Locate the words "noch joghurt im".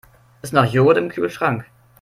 0.51-1.09